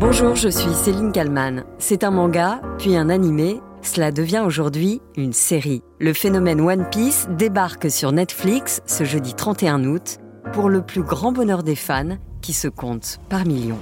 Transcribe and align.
Bonjour, 0.00 0.34
je 0.34 0.48
suis 0.48 0.72
Céline 0.72 1.12
Kalman. 1.12 1.64
C'est 1.76 2.04
un 2.04 2.10
manga, 2.10 2.62
puis 2.78 2.96
un 2.96 3.10
animé. 3.10 3.60
Cela 3.82 4.12
devient 4.12 4.42
aujourd'hui 4.42 5.02
une 5.14 5.34
série. 5.34 5.82
Le 5.98 6.14
phénomène 6.14 6.62
One 6.62 6.88
Piece 6.88 7.28
débarque 7.36 7.90
sur 7.90 8.10
Netflix 8.10 8.80
ce 8.86 9.04
jeudi 9.04 9.34
31 9.34 9.84
août 9.84 10.16
pour 10.54 10.70
le 10.70 10.80
plus 10.80 11.02
grand 11.02 11.32
bonheur 11.32 11.62
des 11.62 11.76
fans 11.76 12.16
qui 12.40 12.54
se 12.54 12.66
comptent 12.66 13.20
par 13.28 13.44
millions. 13.44 13.76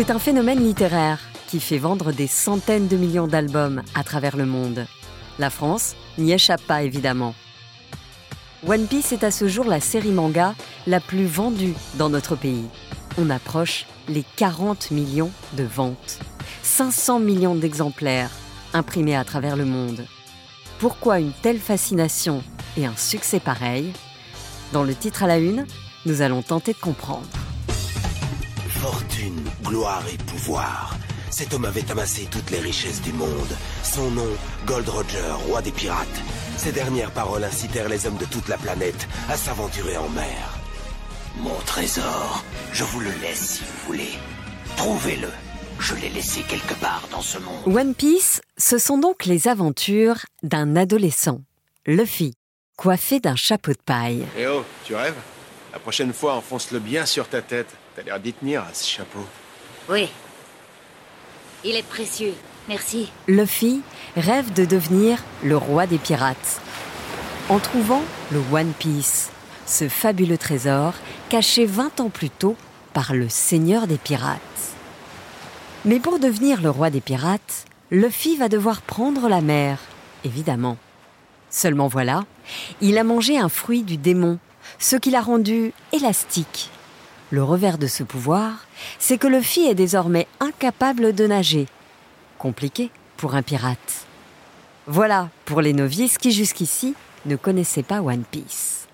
C'est 0.00 0.10
un 0.10 0.18
phénomène 0.18 0.64
littéraire 0.64 1.20
qui 1.46 1.60
fait 1.60 1.76
vendre 1.76 2.10
des 2.10 2.26
centaines 2.26 2.88
de 2.88 2.96
millions 2.96 3.26
d'albums 3.26 3.82
à 3.94 4.02
travers 4.02 4.38
le 4.38 4.46
monde. 4.46 4.86
La 5.38 5.50
France 5.50 5.94
n'y 6.16 6.32
échappe 6.32 6.62
pas 6.62 6.82
évidemment. 6.82 7.34
One 8.66 8.86
Piece 8.86 9.12
est 9.12 9.24
à 9.24 9.30
ce 9.30 9.46
jour 9.46 9.66
la 9.66 9.78
série 9.78 10.10
manga 10.10 10.54
la 10.86 11.00
plus 11.00 11.26
vendue 11.26 11.74
dans 11.96 12.08
notre 12.08 12.34
pays. 12.34 12.64
On 13.18 13.28
approche 13.28 13.84
les 14.08 14.24
40 14.36 14.90
millions 14.90 15.32
de 15.52 15.64
ventes. 15.64 16.18
500 16.62 17.20
millions 17.20 17.54
d'exemplaires 17.54 18.30
imprimés 18.72 19.16
à 19.16 19.24
travers 19.24 19.54
le 19.54 19.66
monde. 19.66 20.06
Pourquoi 20.78 21.20
une 21.20 21.32
telle 21.42 21.60
fascination 21.60 22.42
et 22.78 22.86
un 22.86 22.96
succès 22.96 23.38
pareil? 23.38 23.92
Dans 24.72 24.82
le 24.82 24.94
titre 24.94 25.24
à 25.24 25.26
la 25.26 25.36
une, 25.36 25.66
nous 26.06 26.22
allons 26.22 26.40
tenter 26.40 26.72
de 26.72 26.78
comprendre. 26.78 27.28
Fortune, 28.80 29.44
gloire 29.62 30.02
et 30.10 30.16
pouvoir. 30.16 30.96
Cet 31.30 31.52
homme 31.52 31.66
avait 31.66 31.90
amassé 31.90 32.26
toutes 32.30 32.50
les 32.50 32.60
richesses 32.60 33.02
du 33.02 33.12
monde. 33.12 33.54
Son 33.82 34.10
nom, 34.10 34.26
Gold 34.64 34.88
Roger, 34.88 35.32
roi 35.46 35.60
des 35.60 35.70
pirates. 35.70 36.08
Ces 36.56 36.72
dernières 36.72 37.10
paroles 37.10 37.44
incitèrent 37.44 37.90
les 37.90 38.06
hommes 38.06 38.16
de 38.16 38.24
toute 38.24 38.48
la 38.48 38.56
planète 38.56 39.06
à 39.28 39.36
s'aventurer 39.36 39.98
en 39.98 40.08
mer. 40.08 40.58
Mon 41.40 41.56
trésor, 41.66 42.42
je 42.72 42.84
vous 42.84 43.00
le 43.00 43.10
laisse 43.20 43.58
si 43.58 43.64
vous 43.64 43.86
voulez. 43.86 44.18
Trouvez-le. 44.78 45.28
Je 45.78 45.94
l'ai 45.96 46.08
laissé 46.08 46.40
quelque 46.40 46.74
part 46.80 47.06
dans 47.10 47.20
ce 47.20 47.36
monde. 47.36 47.76
One 47.76 47.94
Piece, 47.94 48.40
ce 48.56 48.78
sont 48.78 48.96
donc 48.96 49.26
les 49.26 49.46
aventures 49.46 50.24
d'un 50.42 50.74
adolescent, 50.74 51.42
Luffy, 51.84 52.32
coiffé 52.78 53.20
d'un 53.20 53.36
chapeau 53.36 53.72
de 53.72 53.82
paille. 53.84 54.24
Eh 54.38 54.46
oh, 54.46 54.64
tu 54.86 54.94
rêves? 54.94 55.16
La 55.72 55.78
prochaine 55.78 56.12
fois, 56.12 56.34
enfonce-le 56.34 56.78
bien 56.78 57.06
sur 57.06 57.28
ta 57.28 57.42
tête. 57.42 57.68
T'as 57.94 58.02
l'air 58.02 58.18
d'y 58.18 58.32
tenir 58.32 58.62
à 58.62 58.74
ce 58.74 58.88
chapeau. 58.88 59.24
Oui. 59.88 60.08
Il 61.64 61.76
est 61.76 61.86
précieux. 61.86 62.34
Merci. 62.68 63.10
Luffy 63.28 63.82
rêve 64.16 64.52
de 64.52 64.64
devenir 64.64 65.22
le 65.42 65.56
roi 65.56 65.86
des 65.86 65.98
pirates. 65.98 66.60
En 67.48 67.58
trouvant 67.58 68.02
le 68.30 68.40
One 68.52 68.72
Piece, 68.78 69.30
ce 69.66 69.88
fabuleux 69.88 70.38
trésor 70.38 70.94
caché 71.28 71.66
20 71.66 72.00
ans 72.00 72.10
plus 72.10 72.30
tôt 72.30 72.56
par 72.92 73.14
le 73.14 73.28
seigneur 73.28 73.86
des 73.86 73.98
pirates. 73.98 74.40
Mais 75.84 76.00
pour 76.00 76.18
devenir 76.18 76.60
le 76.60 76.70
roi 76.70 76.90
des 76.90 77.00
pirates, 77.00 77.64
Luffy 77.90 78.36
va 78.36 78.48
devoir 78.48 78.82
prendre 78.82 79.28
la 79.28 79.40
mer, 79.40 79.78
évidemment. 80.24 80.76
Seulement 81.48 81.88
voilà, 81.88 82.24
il 82.80 82.98
a 82.98 83.04
mangé 83.04 83.38
un 83.38 83.48
fruit 83.48 83.82
du 83.82 83.96
démon, 83.96 84.38
ce 84.78 84.96
qui 84.96 85.10
l'a 85.10 85.20
rendu 85.20 85.72
élastique. 85.92 86.70
Le 87.30 87.42
revers 87.42 87.78
de 87.78 87.86
ce 87.86 88.02
pouvoir, 88.02 88.66
c'est 88.98 89.18
que 89.18 89.26
Luffy 89.26 89.66
est 89.66 89.74
désormais 89.74 90.26
incapable 90.40 91.14
de 91.14 91.26
nager. 91.26 91.66
Compliqué 92.38 92.90
pour 93.16 93.34
un 93.34 93.42
pirate. 93.42 94.06
Voilà 94.86 95.28
pour 95.44 95.60
les 95.60 95.72
novices 95.72 96.18
qui 96.18 96.32
jusqu'ici 96.32 96.94
ne 97.26 97.36
connaissaient 97.36 97.82
pas 97.82 98.00
One 98.00 98.24
Piece. 98.24 98.88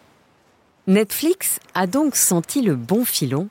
Netflix 0.86 1.58
a 1.74 1.86
donc 1.86 2.16
senti 2.16 2.62
le 2.62 2.76
bon 2.76 3.04
filon 3.04 3.48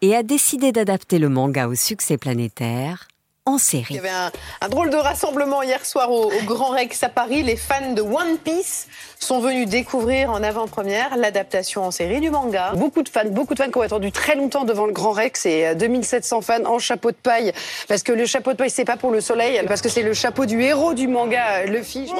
et 0.00 0.14
a 0.14 0.22
décidé 0.22 0.72
d'adapter 0.72 1.18
le 1.18 1.28
manga 1.28 1.66
au 1.66 1.74
succès 1.74 2.16
planétaire 2.16 3.08
en 3.48 3.58
série. 3.58 3.86
Il 3.90 3.96
y 3.96 3.98
avait 3.98 4.08
un, 4.10 4.30
un 4.60 4.68
drôle 4.68 4.90
de 4.90 4.96
rassemblement 4.96 5.62
hier 5.62 5.84
soir 5.84 6.10
au, 6.10 6.26
au 6.30 6.42
Grand 6.44 6.68
Rex 6.68 7.02
à 7.02 7.08
Paris. 7.08 7.42
Les 7.42 7.56
fans 7.56 7.92
de 7.92 8.02
One 8.02 8.38
Piece 8.42 8.86
sont 9.18 9.40
venus 9.40 9.68
découvrir 9.68 10.30
en 10.30 10.42
avant-première 10.42 11.16
l'adaptation 11.16 11.84
en 11.84 11.90
série 11.90 12.20
du 12.20 12.30
manga. 12.30 12.72
Beaucoup 12.76 13.02
de 13.02 13.08
fans, 13.08 13.24
beaucoup 13.26 13.54
de 13.54 13.58
fans 13.62 13.70
qui 13.70 13.78
ont 13.78 13.82
attendu 13.82 14.12
très 14.12 14.36
longtemps 14.36 14.64
devant 14.64 14.86
le 14.86 14.92
Grand 14.92 15.12
Rex 15.12 15.46
et 15.46 15.66
euh, 15.68 15.74
2700 15.74 16.40
fans 16.42 16.64
en 16.66 16.78
chapeau 16.78 17.10
de 17.10 17.16
paille 17.16 17.52
parce 17.88 18.02
que 18.02 18.12
le 18.12 18.26
chapeau 18.26 18.52
de 18.52 18.56
paille 18.56 18.70
c'est 18.70 18.84
pas 18.84 18.96
pour 18.96 19.10
le 19.10 19.20
soleil 19.20 19.60
parce 19.66 19.80
que 19.80 19.88
c'est 19.88 20.02
le 20.02 20.14
chapeau 20.14 20.46
du 20.46 20.60
héros 20.62 20.94
du 20.94 21.08
manga 21.08 21.60
euh, 21.60 21.64
Luffy. 21.66 22.10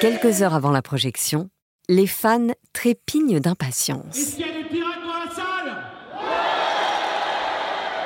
Quelques 0.00 0.42
heures 0.42 0.54
avant 0.54 0.70
la 0.70 0.82
projection, 0.82 1.48
les 1.88 2.06
fans 2.06 2.48
trépignent 2.72 3.40
d'impatience. 3.40 4.36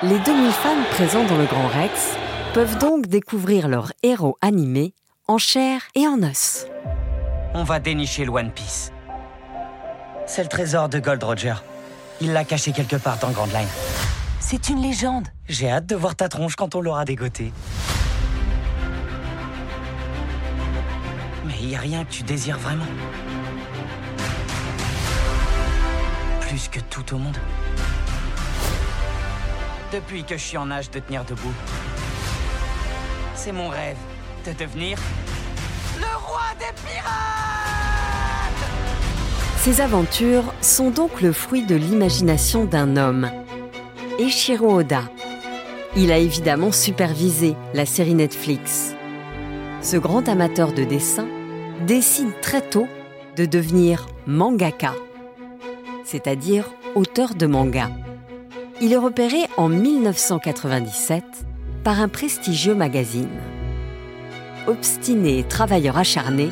Les 0.02 0.18
2000 0.18 0.50
fans 0.50 0.82
présents 0.92 1.26
dans 1.26 1.36
le 1.36 1.44
Grand 1.44 1.68
Rex 1.68 2.16
peuvent 2.54 2.78
donc 2.78 3.06
découvrir 3.06 3.68
leur 3.68 3.92
héros 4.02 4.38
animé 4.40 4.94
en 5.28 5.36
chair 5.36 5.82
et 5.94 6.08
en 6.08 6.22
os. 6.22 6.66
On 7.52 7.64
va 7.64 7.80
dénicher 7.80 8.24
le 8.24 8.30
One 8.30 8.50
Piece. 8.50 8.92
C'est 10.26 10.42
le 10.42 10.48
trésor 10.48 10.88
de 10.88 11.00
Gold 11.00 11.22
Roger. 11.22 11.52
Il 12.22 12.32
l'a 12.32 12.44
caché 12.44 12.72
quelque 12.72 12.96
part 12.96 13.18
dans 13.18 13.28
Grand 13.28 13.52
Line. 13.52 13.68
C'est 14.40 14.70
une 14.70 14.80
légende. 14.80 15.28
J'ai 15.50 15.70
hâte 15.70 15.84
de 15.84 15.96
voir 15.96 16.16
ta 16.16 16.30
tronche 16.30 16.56
quand 16.56 16.74
on 16.74 16.80
l'aura 16.80 17.04
dégoté. 17.04 17.52
Mais 21.44 21.56
il 21.60 21.68
y 21.68 21.76
a 21.76 21.78
rien 21.78 22.06
que 22.06 22.10
tu 22.10 22.22
désires 22.22 22.58
vraiment. 22.58 22.86
Plus 26.40 26.68
que 26.68 26.80
tout 26.80 27.14
au 27.14 27.18
monde. 27.18 27.36
Depuis 29.92 30.22
que 30.22 30.36
je 30.36 30.42
suis 30.42 30.56
en 30.56 30.70
âge 30.70 30.90
de 30.90 31.00
tenir 31.00 31.24
debout. 31.24 31.52
C'est 33.34 33.52
mon 33.52 33.68
rêve 33.68 33.96
de 34.46 34.52
devenir 34.52 34.98
le 35.98 36.06
roi 36.26 36.42
des 36.58 36.72
pirates 36.86 37.10
Ces 39.58 39.80
aventures 39.80 40.54
sont 40.60 40.90
donc 40.90 41.20
le 41.20 41.32
fruit 41.32 41.64
de 41.66 41.74
l'imagination 41.74 42.64
d'un 42.64 42.96
homme, 42.96 43.30
Eiichiro 44.18 44.78
Oda. 44.78 45.02
Il 45.96 46.12
a 46.12 46.18
évidemment 46.18 46.70
supervisé 46.70 47.56
la 47.74 47.84
série 47.84 48.14
Netflix. 48.14 48.94
Ce 49.82 49.96
grand 49.96 50.28
amateur 50.28 50.72
de 50.72 50.84
dessin 50.84 51.26
décide 51.86 52.40
très 52.40 52.60
tôt 52.60 52.86
de 53.36 53.44
devenir 53.44 54.06
mangaka, 54.26 54.94
c'est-à-dire 56.04 56.70
auteur 56.94 57.34
de 57.34 57.46
manga. 57.46 57.90
Il 58.82 58.94
est 58.94 58.96
repéré 58.96 59.46
en 59.58 59.68
1997 59.68 61.22
par 61.84 62.00
un 62.00 62.08
prestigieux 62.08 62.74
magazine. 62.74 63.28
Obstiné 64.66 65.40
et 65.40 65.44
travailleur 65.44 65.98
acharné, 65.98 66.48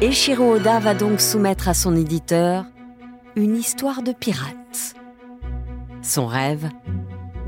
Eiichiro 0.00 0.54
Oda 0.54 0.80
va 0.80 0.94
donc 0.94 1.20
soumettre 1.20 1.68
à 1.68 1.74
son 1.74 1.94
éditeur 1.94 2.64
une 3.36 3.54
histoire 3.54 4.02
de 4.02 4.12
pirate. 4.12 4.94
Son 6.00 6.26
rêve 6.26 6.70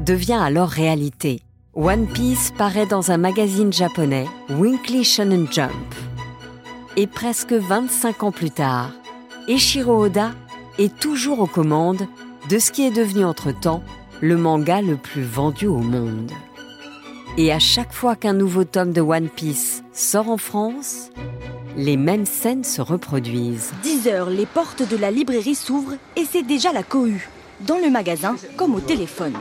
devient 0.04 0.38
alors 0.38 0.68
réalité. 0.68 1.40
One 1.74 2.06
Piece 2.06 2.52
paraît 2.58 2.84
dans 2.84 3.10
un 3.10 3.16
magazine 3.16 3.72
japonais, 3.72 4.26
Weekly 4.50 5.02
Shonen 5.02 5.46
Jump. 5.50 5.72
Et 6.98 7.06
presque 7.06 7.54
25 7.54 8.22
ans 8.22 8.32
plus 8.32 8.50
tard, 8.50 8.90
Eiichiro 9.48 10.04
Oda 10.04 10.32
est 10.78 10.94
toujours 10.98 11.40
aux 11.40 11.46
commandes 11.46 12.06
de 12.48 12.58
ce 12.58 12.70
qui 12.70 12.86
est 12.86 12.90
devenu 12.90 13.24
entre-temps 13.24 13.82
le 14.20 14.36
manga 14.36 14.80
le 14.82 14.96
plus 14.96 15.22
vendu 15.22 15.66
au 15.66 15.78
monde. 15.78 16.32
Et 17.36 17.52
à 17.52 17.58
chaque 17.58 17.92
fois 17.92 18.14
qu'un 18.14 18.34
nouveau 18.34 18.64
tome 18.64 18.92
de 18.92 19.00
One 19.00 19.28
Piece 19.28 19.82
sort 19.92 20.28
en 20.28 20.36
France, 20.36 21.10
les 21.76 21.96
mêmes 21.96 22.26
scènes 22.26 22.64
se 22.64 22.82
reproduisent. 22.82 23.72
10 23.82 24.08
heures, 24.08 24.30
les 24.30 24.46
portes 24.46 24.86
de 24.86 24.96
la 24.96 25.10
librairie 25.10 25.54
s'ouvrent 25.54 25.96
et 26.16 26.24
c'est 26.24 26.42
déjà 26.42 26.72
la 26.72 26.82
cohue. 26.82 27.28
Dans 27.60 27.78
le 27.78 27.90
magasin 27.90 28.34
comme 28.56 28.74
au 28.74 28.80
téléphone. 28.80 29.34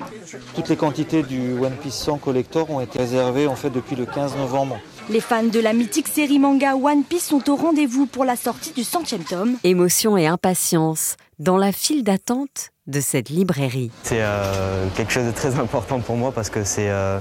Toutes 0.54 0.70
les 0.70 0.76
quantités 0.76 1.24
du 1.24 1.54
One 1.54 1.76
Piece 1.82 1.96
100 1.96 2.20
Collector 2.20 2.70
ont 2.70 2.80
été 2.80 3.00
réservées 3.00 3.48
en 3.48 3.56
fait 3.56 3.72
depuis 3.72 3.96
le 3.96 4.06
15 4.06 4.38
novembre. 4.38 4.80
Les 5.12 5.20
fans 5.20 5.44
de 5.44 5.60
la 5.60 5.74
mythique 5.74 6.08
série 6.08 6.40
manga 6.40 6.74
One 6.76 7.04
Piece 7.04 7.26
sont 7.26 7.50
au 7.50 7.56
rendez-vous 7.56 8.06
pour 8.06 8.24
la 8.24 8.36
sortie 8.38 8.72
du 8.72 8.84
centième 8.86 9.24
tome. 9.24 9.58
Émotion 9.66 10.16
et 10.16 10.26
impatience 10.26 11.18
dans 11.38 11.58
la 11.58 11.72
file 11.74 12.04
d'attente 12.04 12.70
de 12.88 13.02
cette 13.02 13.30
librairie. 13.30 13.92
C'est 14.04 14.22
euh, 14.22 14.86
quelque 14.96 15.12
chose 15.12 15.26
de 15.26 15.32
très 15.32 15.56
important 15.60 16.00
pour 16.00 16.16
moi 16.16 16.32
parce 16.32 16.50
que 16.50 16.64
c'est 16.64 16.90
euh, 16.90 17.20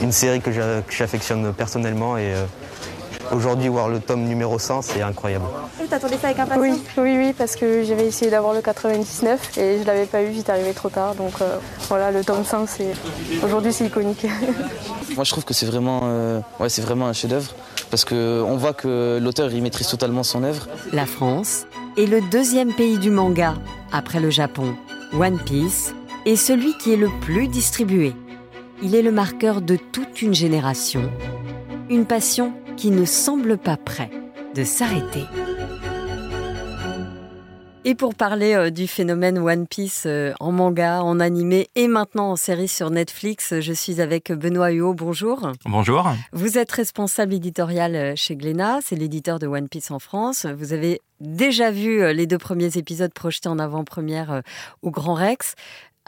une 0.00 0.10
série 0.12 0.40
que 0.40 0.50
j'a- 0.50 0.82
que 0.82 0.92
j'affectionne 0.92 1.52
personnellement 1.52 2.16
et 2.18 2.34
euh, 2.34 2.44
Aujourd'hui, 3.32 3.68
voir 3.68 3.88
le 3.88 4.00
tome 4.00 4.24
numéro 4.24 4.58
100, 4.58 4.82
c'est 4.82 5.02
incroyable. 5.02 5.44
T'attendais 5.88 6.16
ça 6.16 6.28
avec 6.28 6.40
impatience 6.40 6.66
Oui, 6.66 6.82
oui, 6.98 7.16
oui, 7.16 7.32
parce 7.36 7.54
que 7.54 7.84
j'avais 7.84 8.06
essayé 8.06 8.30
d'avoir 8.30 8.54
le 8.54 8.60
99 8.60 9.58
et 9.58 9.78
je 9.80 9.86
l'avais 9.86 10.06
pas 10.06 10.22
eu, 10.22 10.32
j'étais 10.34 10.50
arrivé 10.50 10.72
trop 10.72 10.88
tard. 10.88 11.14
Donc 11.14 11.32
euh, 11.40 11.58
voilà, 11.88 12.10
le 12.10 12.24
tome 12.24 12.44
100, 12.44 12.66
c'est 12.66 12.92
aujourd'hui 13.44 13.72
c'est 13.72 13.86
iconique. 13.86 14.26
Moi, 15.14 15.24
je 15.24 15.30
trouve 15.30 15.44
que 15.44 15.54
c'est 15.54 15.66
vraiment, 15.66 16.00
euh, 16.04 16.40
ouais, 16.58 16.68
c'est 16.68 16.82
vraiment 16.82 17.06
un 17.06 17.12
chef-d'œuvre 17.12 17.54
parce 17.90 18.04
qu'on 18.04 18.56
voit 18.56 18.72
que 18.72 19.18
l'auteur 19.22 19.52
il 19.52 19.62
maîtrise 19.62 19.88
totalement 19.88 20.22
son 20.22 20.42
œuvre. 20.42 20.66
La 20.92 21.06
France 21.06 21.66
est 21.96 22.06
le 22.06 22.20
deuxième 22.30 22.72
pays 22.72 22.98
du 22.98 23.10
manga 23.10 23.54
après 23.92 24.20
le 24.20 24.30
Japon. 24.30 24.74
One 25.12 25.38
Piece 25.38 25.94
est 26.26 26.36
celui 26.36 26.76
qui 26.78 26.92
est 26.92 26.96
le 26.96 27.08
plus 27.20 27.48
distribué. 27.48 28.14
Il 28.82 28.94
est 28.94 29.02
le 29.02 29.12
marqueur 29.12 29.60
de 29.60 29.76
toute 29.76 30.22
une 30.22 30.34
génération. 30.34 31.10
Une 31.88 32.06
passion 32.06 32.52
qui 32.80 32.90
ne 32.90 33.04
semble 33.04 33.58
pas 33.58 33.76
près 33.76 34.10
de 34.54 34.64
s'arrêter. 34.64 35.26
Et 37.84 37.94
pour 37.94 38.14
parler 38.14 38.54
euh, 38.54 38.70
du 38.70 38.86
phénomène 38.86 39.36
One 39.38 39.66
Piece 39.66 40.04
euh, 40.06 40.32
en 40.40 40.50
manga, 40.50 41.02
en 41.02 41.20
animé 41.20 41.68
et 41.74 41.88
maintenant 41.88 42.30
en 42.30 42.36
série 42.36 42.68
sur 42.68 42.88
Netflix, 42.88 43.60
je 43.60 43.72
suis 43.74 44.00
avec 44.00 44.32
Benoît 44.32 44.70
Huot. 44.70 44.94
Bonjour. 44.94 45.52
Bonjour. 45.66 46.10
Vous 46.32 46.56
êtes 46.56 46.72
responsable 46.72 47.34
éditorial 47.34 47.94
euh, 47.94 48.12
chez 48.16 48.34
Glénat, 48.34 48.78
c'est 48.82 48.96
l'éditeur 48.96 49.38
de 49.38 49.46
One 49.46 49.68
Piece 49.68 49.90
en 49.90 49.98
France. 49.98 50.46
Vous 50.46 50.72
avez 50.72 51.02
déjà 51.20 51.70
vu 51.70 52.14
les 52.14 52.26
deux 52.26 52.38
premiers 52.38 52.78
épisodes 52.78 53.12
projetés 53.12 53.50
en 53.50 53.58
avant-première 53.58 54.42
au 54.80 54.90
Grand 54.90 55.12
Rex. 55.12 55.54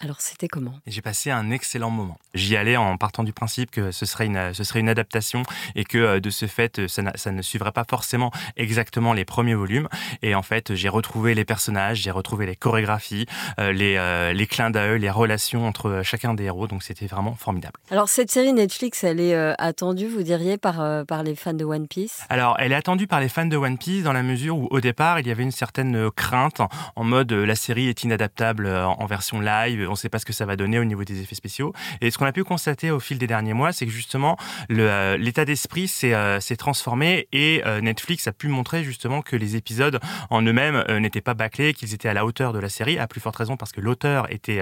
Alors 0.04 0.20
c'était 0.20 0.48
comment? 0.48 0.74
J'ai 0.88 1.00
passé 1.00 1.30
un 1.30 1.52
excellent 1.52 1.90
moment. 1.90 2.18
J'y 2.34 2.56
allais 2.56 2.76
en 2.76 2.96
partant 2.96 3.22
du 3.22 3.32
principe 3.32 3.70
que 3.70 3.92
ce 3.92 4.04
serait 4.04 4.26
une, 4.26 4.52
ce 4.52 4.64
serait 4.64 4.80
une 4.80 4.88
adaptation 4.88 5.44
et 5.76 5.84
que 5.84 5.98
euh, 5.98 6.20
de 6.20 6.28
ce 6.28 6.46
fait, 6.46 6.80
euh, 6.80 6.88
ça, 6.88 7.02
ça, 7.14 7.30
ne 7.30 7.40
suivrait 7.40 7.70
pas 7.70 7.84
forcément 7.88 8.32
exactement 8.56 9.12
les 9.12 9.24
premiers 9.24 9.54
volumes. 9.54 9.88
Et 10.22 10.34
en 10.34 10.42
fait, 10.42 10.74
j'ai 10.74 10.88
retrouvé 10.88 11.34
les 11.34 11.44
personnages, 11.44 11.98
j'ai 11.98 12.10
retrouvé 12.10 12.46
les 12.46 12.56
chorégraphies, 12.56 13.26
euh, 13.60 13.70
les, 13.72 14.32
les 14.34 14.46
clins 14.48 14.70
d'œil, 14.70 14.98
les 14.98 15.10
relations 15.10 15.68
entre 15.68 16.00
chacun 16.02 16.34
des 16.34 16.44
héros. 16.44 16.66
Donc 16.66 16.82
c'était 16.82 17.06
vraiment 17.06 17.34
formidable. 17.34 17.78
Alors 17.92 18.08
cette 18.08 18.32
série 18.32 18.52
Netflix, 18.52 19.04
elle 19.04 19.20
est 19.20 19.34
attendue, 19.58 20.08
vous 20.08 20.24
diriez, 20.24 20.58
par, 20.58 21.06
par 21.06 21.22
les 21.22 21.36
fans 21.36 21.54
de 21.54 21.64
One 21.64 21.86
Piece? 21.86 22.22
Alors 22.28 22.56
elle 22.58 22.72
est 22.72 22.76
attendue 22.76 23.06
par 23.06 23.20
les 23.20 23.28
fans 23.28 23.46
de 23.46 23.56
One 23.56 23.78
Piece 23.78 24.02
dans 24.02 24.12
la 24.12 24.24
mesure 24.24 24.58
où 24.58 24.68
au 24.70 24.80
départ, 24.80 25.20
il 25.20 25.28
y 25.28 25.30
avait 25.30 25.44
une 25.44 25.52
certaine 25.52 26.10
crainte 26.10 26.60
en 26.96 27.04
mode 27.04 27.32
la 27.32 27.54
série 27.54 27.88
est 27.88 28.02
inadaptable 28.02 28.66
en 28.66 29.06
version 29.06 29.40
live 29.40 29.91
on 29.92 29.94
ne 29.94 29.98
sait 29.98 30.08
pas 30.08 30.18
ce 30.18 30.24
que 30.24 30.32
ça 30.32 30.46
va 30.46 30.56
donner 30.56 30.78
au 30.78 30.84
niveau 30.84 31.04
des 31.04 31.20
effets 31.20 31.34
spéciaux. 31.34 31.72
Et 32.00 32.10
ce 32.10 32.18
qu'on 32.18 32.24
a 32.24 32.32
pu 32.32 32.44
constater 32.44 32.90
au 32.90 32.98
fil 32.98 33.18
des 33.18 33.26
derniers 33.26 33.52
mois, 33.52 33.72
c'est 33.72 33.84
que 33.84 33.92
justement, 33.92 34.36
euh, 34.70 35.16
l'état 35.18 35.44
d'esprit 35.44 35.90
euh, 36.04 36.40
s'est 36.40 36.56
transformé 36.56 37.28
et 37.32 37.62
euh, 37.66 37.80
Netflix 37.80 38.26
a 38.26 38.32
pu 38.32 38.48
montrer 38.48 38.84
justement 38.84 39.22
que 39.22 39.36
les 39.36 39.56
épisodes 39.56 40.00
en 40.30 40.42
eux-mêmes 40.42 40.84
n'étaient 40.98 41.20
pas 41.20 41.34
bâclés, 41.34 41.74
qu'ils 41.74 41.94
étaient 41.94 42.08
à 42.08 42.14
la 42.14 42.24
hauteur 42.24 42.52
de 42.52 42.58
la 42.58 42.68
série, 42.68 42.98
à 42.98 43.06
plus 43.06 43.20
forte 43.20 43.36
raison 43.36 43.56
parce 43.56 43.72
que 43.72 43.80
l'auteur 43.80 44.30
était 44.32 44.60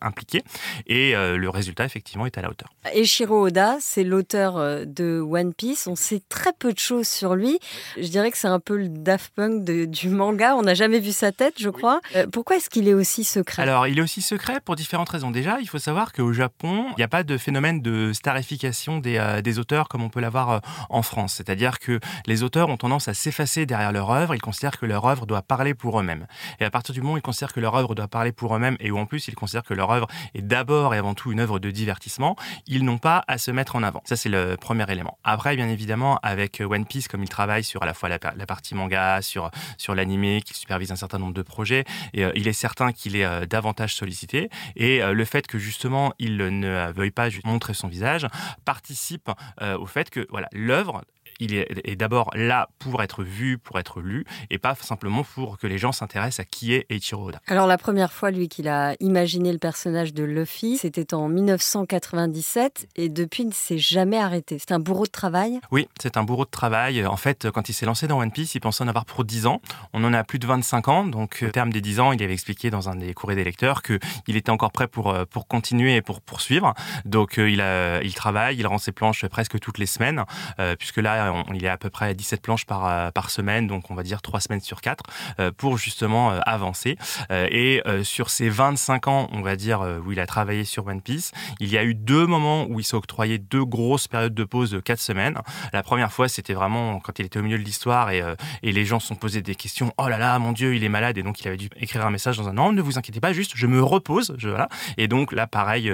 impliqué 0.00 0.42
et 0.86 1.12
le 1.14 1.48
résultat, 1.48 1.84
effectivement, 1.84 2.26
est 2.26 2.38
à 2.38 2.42
la 2.42 2.50
hauteur. 2.50 2.68
Eshiro 2.94 3.46
Oda, 3.46 3.76
c'est 3.80 4.04
l'auteur 4.04 4.54
de 4.86 5.20
One 5.20 5.54
Piece. 5.54 5.86
On 5.86 5.96
sait 5.96 6.22
très 6.28 6.52
peu 6.52 6.72
de 6.72 6.78
choses 6.78 7.06
sur 7.06 7.34
lui. 7.34 7.58
Je 7.96 8.08
dirais 8.08 8.30
que 8.30 8.38
c'est 8.38 8.48
un 8.48 8.60
peu 8.60 8.76
le 8.76 8.88
Daft 8.88 9.32
Punk 9.34 9.64
du 9.64 10.08
manga. 10.08 10.56
On 10.56 10.62
n'a 10.62 10.74
jamais 10.74 11.00
vu 11.00 11.12
sa 11.12 11.32
tête, 11.32 11.54
je 11.58 11.68
crois. 11.68 12.00
pourquoi 12.32 12.56
est-ce 12.56 12.70
qu'il 12.70 12.88
est 12.88 12.94
aussi 12.94 13.24
secret? 13.24 13.62
Alors, 13.62 13.86
il 13.86 13.98
est 13.98 14.02
aussi 14.02 14.22
secret 14.22 14.60
pour 14.64 14.76
différentes 14.76 15.08
raisons. 15.08 15.30
Déjà, 15.30 15.60
il 15.60 15.68
faut 15.68 15.78
savoir 15.78 16.12
qu'au 16.12 16.32
Japon, 16.32 16.86
il 16.92 16.94
n'y 16.98 17.02
a 17.02 17.08
pas 17.08 17.22
de 17.22 17.36
phénomène 17.36 17.80
de 17.80 18.12
starification 18.12 18.98
des, 18.98 19.18
euh, 19.18 19.58
auteurs 19.58 19.88
comme 19.88 20.02
on 20.02 20.08
peut 20.08 20.20
l'avoir 20.20 20.50
euh, 20.50 20.58
en 20.88 21.02
France. 21.02 21.34
C'est-à-dire 21.34 21.78
que 21.78 22.00
les 22.26 22.42
auteurs 22.42 22.68
ont 22.68 22.76
tendance 22.76 23.08
à 23.08 23.14
s'effacer 23.14 23.66
derrière 23.66 23.92
leur 23.92 24.10
œuvre. 24.10 24.34
Ils 24.34 24.40
considèrent 24.40 24.78
que 24.78 24.86
leur 24.86 25.04
œuvre 25.04 25.26
doit 25.26 25.42
parler 25.42 25.74
pour 25.74 26.00
eux-mêmes. 26.00 26.26
Et 26.60 26.64
à 26.64 26.70
partir 26.70 26.94
du 26.94 27.00
moment 27.00 27.14
où 27.14 27.18
ils 27.18 27.22
considèrent 27.22 27.52
que 27.52 27.60
leur 27.60 27.74
œuvre 27.74 27.94
doit 27.94 28.08
parler 28.08 28.32
pour 28.32 28.54
eux-mêmes 28.54 28.76
et 28.80 28.90
où 28.90 28.98
en 28.98 29.06
plus 29.06 29.28
ils 29.28 29.34
considèrent 29.34 29.64
que 29.64 29.74
leur 29.74 29.90
œuvre 29.90 30.06
est 30.34 30.42
d'abord 30.42 30.94
et 30.94 30.98
avant 30.98 31.14
tout 31.14 31.32
une 31.32 31.40
œuvre 31.40 31.58
de 31.58 31.70
divertissement, 31.70 32.36
ils 32.66 32.84
n'ont 32.84 32.98
pas 32.98 33.24
à 33.28 33.38
se 33.38 33.50
mettre 33.50 33.76
en 33.76 33.82
avant. 33.82 34.02
Ça, 34.04 34.16
c'est 34.16 34.28
le 34.28 34.56
premier 34.56 34.90
élément. 34.90 35.18
Après, 35.24 35.56
bien 35.56 35.68
évidemment, 35.68 36.18
avec 36.22 36.60
One 36.60 36.86
Piece, 36.86 37.08
comme 37.08 37.22
il 37.22 37.28
travaille 37.28 37.64
sur 37.64 37.82
à 37.82 37.86
la 37.86 37.94
fois 37.94 38.08
la, 38.08 38.18
partie 38.46 38.74
manga, 38.74 39.20
sur, 39.22 39.50
sur 39.78 39.94
l'animé, 39.94 40.42
qu'il 40.42 40.56
supervise 40.56 40.92
un 40.92 40.96
certain 40.96 41.18
nombre 41.18 41.34
de 41.34 41.42
projets, 41.42 41.84
et, 42.14 42.24
euh, 42.24 42.32
il 42.34 42.48
est 42.48 42.52
certain 42.52 42.92
qu'il 42.92 43.16
est 43.16 43.46
davantage 43.46 43.94
sollicité. 43.94 44.48
Et 44.76 45.02
euh, 45.02 45.12
le 45.12 45.24
fait 45.24 45.46
que 45.46 45.58
justement 45.58 46.12
il 46.18 46.36
ne 46.36 46.92
veuille 46.92 47.10
pas 47.10 47.28
montrer 47.44 47.74
son 47.74 47.88
visage 47.88 48.26
participe 48.64 49.30
euh, 49.60 49.76
au 49.78 49.86
fait 49.86 50.10
que 50.10 50.26
voilà 50.30 50.48
l'œuvre 50.52 51.02
il 51.42 51.54
est, 51.54 51.96
d'abord 51.96 52.30
là 52.34 52.68
pour 52.78 53.02
être 53.02 53.22
vu, 53.22 53.58
pour 53.58 53.78
être 53.78 54.00
lu, 54.00 54.24
et 54.50 54.58
pas 54.58 54.74
simplement 54.74 55.24
pour 55.24 55.58
que 55.58 55.66
les 55.66 55.78
gens 55.78 55.92
s'intéressent 55.92 56.40
à 56.40 56.44
qui 56.44 56.74
est 56.74 56.86
Eiichiro 56.90 57.28
Oda. 57.28 57.40
Alors 57.46 57.66
la 57.66 57.78
première 57.78 58.12
fois, 58.12 58.30
lui, 58.30 58.48
qu'il 58.48 58.68
a 58.68 58.94
imaginé 59.00 59.52
le 59.52 59.58
personnage 59.58 60.14
de 60.14 60.24
Luffy, 60.24 60.78
c'était 60.78 61.14
en 61.14 61.28
1997, 61.28 62.88
et 62.96 63.08
depuis, 63.08 63.42
il 63.42 63.48
ne 63.48 63.52
s'est 63.52 63.78
jamais 63.78 64.18
arrêté. 64.18 64.58
C'est 64.58 64.72
un 64.72 64.78
bourreau 64.78 65.04
de 65.04 65.10
travail? 65.10 65.60
Oui, 65.70 65.88
c'est 66.00 66.16
un 66.16 66.22
bourreau 66.22 66.44
de 66.44 66.50
travail. 66.50 67.04
En 67.06 67.16
fait, 67.16 67.50
quand 67.50 67.68
il 67.68 67.72
s'est 67.72 67.86
lancé 67.86 68.06
dans 68.06 68.18
One 68.20 68.30
Piece, 68.30 68.54
il 68.54 68.60
pensait 68.60 68.84
en 68.84 68.88
avoir 68.88 69.04
pour 69.04 69.24
10 69.24 69.46
ans. 69.46 69.60
On 69.92 70.04
en 70.04 70.12
a 70.12 70.24
plus 70.24 70.38
de 70.38 70.46
25 70.46 70.88
ans, 70.88 71.04
donc 71.06 71.44
au 71.46 71.50
terme 71.50 71.72
des 71.72 71.80
10 71.80 72.00
ans, 72.00 72.12
il 72.12 72.22
avait 72.22 72.32
expliqué 72.32 72.70
dans 72.70 72.88
un 72.88 72.96
des 72.96 73.14
courriers 73.14 73.36
des 73.36 73.44
lecteurs 73.44 73.82
qu'il 73.82 74.36
était 74.36 74.50
encore 74.50 74.72
prêt 74.72 74.86
pour, 74.86 75.10
euh, 75.10 75.24
pour 75.24 75.46
continuer 75.46 75.96
et 75.96 76.02
pour 76.02 76.20
poursuivre. 76.20 76.74
Donc 77.04 77.38
euh, 77.38 77.50
il, 77.50 77.60
a, 77.60 78.02
il 78.02 78.14
travaille, 78.14 78.56
il 78.56 78.66
rend 78.66 78.78
ses 78.78 78.92
planches 78.92 79.26
presque 79.26 79.58
toutes 79.58 79.78
les 79.78 79.86
semaines, 79.86 80.24
euh, 80.58 80.76
puisque 80.76 80.98
là, 80.98 81.31
il 81.54 81.64
est 81.64 81.68
à 81.68 81.76
peu 81.76 81.90
près 81.90 82.06
à 82.06 82.14
17 82.14 82.42
planches 82.42 82.66
par, 82.66 82.86
euh, 82.86 83.10
par 83.10 83.30
semaine, 83.30 83.66
donc 83.66 83.90
on 83.90 83.94
va 83.94 84.02
dire 84.02 84.22
3 84.22 84.40
semaines 84.40 84.60
sur 84.60 84.80
4, 84.80 85.04
euh, 85.40 85.50
pour 85.56 85.78
justement 85.78 86.32
euh, 86.32 86.40
avancer. 86.46 86.96
Et 87.30 87.82
sur 88.02 88.30
ces 88.30 88.48
25 88.48 89.08
ans, 89.08 89.28
on 89.32 89.40
va 89.40 89.56
dire, 89.56 89.80
où 90.04 90.12
il 90.12 90.20
a 90.20 90.26
travaillé 90.26 90.64
sur 90.64 90.86
One 90.86 91.00
Piece, 91.00 91.32
il 91.60 91.68
y 91.68 91.78
a 91.78 91.84
eu 91.84 91.94
deux 91.94 92.26
moments 92.26 92.66
où 92.68 92.80
il 92.80 92.84
s'est 92.84 92.96
octroyé 92.96 93.38
deux 93.38 93.64
grosses 93.64 94.08
périodes 94.08 94.34
de 94.34 94.44
pause 94.44 94.70
de 94.70 94.80
4 94.80 94.98
semaines. 94.98 95.38
La 95.72 95.82
première 95.82 96.12
fois, 96.12 96.28
c'était 96.28 96.54
vraiment 96.54 97.00
quand 97.00 97.18
il 97.18 97.26
était 97.26 97.38
au 97.38 97.42
milieu 97.42 97.58
de 97.58 97.62
l'histoire 97.62 98.10
et, 98.10 98.22
et 98.62 98.72
les 98.72 98.84
gens 98.84 99.00
se 99.00 99.08
sont 99.08 99.14
posés 99.14 99.42
des 99.42 99.54
questions. 99.54 99.92
Oh 99.98 100.08
là 100.08 100.18
là, 100.18 100.38
mon 100.38 100.52
Dieu, 100.52 100.74
il 100.74 100.84
est 100.84 100.88
malade. 100.88 101.18
Et 101.18 101.22
donc, 101.22 101.40
il 101.40 101.48
avait 101.48 101.56
dû 101.56 101.68
écrire 101.76 102.06
un 102.06 102.10
message 102.10 102.36
dans 102.38 102.48
un 102.48 102.58
an. 102.58 102.72
Ne 102.72 102.82
vous 102.82 102.98
inquiétez 102.98 103.20
pas, 103.20 103.32
juste, 103.32 103.52
je 103.54 103.66
me 103.66 103.82
repose. 103.82 104.34
Je, 104.38 104.48
voilà. 104.48 104.68
Et 104.98 105.08
donc, 105.08 105.32
là, 105.32 105.46
pareil, 105.46 105.92